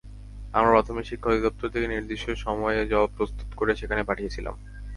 আমরা 0.53 0.71
প্রাথমিক 0.73 1.05
শিক্ষা 1.07 1.29
অধিদপ্তর 1.31 1.73
থেকে 1.73 1.87
নির্দিষ্ট 1.87 2.27
সময়েই 2.45 2.89
জবাব 2.91 3.09
প্রস্তুত 3.17 3.49
করে 3.55 3.71
সেখানে 3.75 4.01
পাঠিয়েছিলাম। 4.03 4.55